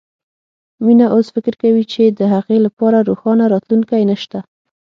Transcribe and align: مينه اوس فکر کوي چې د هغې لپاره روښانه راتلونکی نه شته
مينه 0.85 1.05
اوس 1.15 1.27
فکر 1.35 1.53
کوي 1.61 1.83
چې 1.93 2.03
د 2.19 2.21
هغې 2.33 2.57
لپاره 2.65 3.05
روښانه 3.09 3.43
راتلونکی 3.53 4.01
نه 4.09 4.15
شته 4.21 4.39